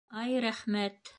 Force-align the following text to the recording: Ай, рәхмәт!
Ай, 0.23 0.37
рәхмәт! 0.47 1.09